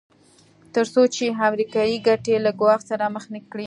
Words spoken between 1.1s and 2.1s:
چې امریکایي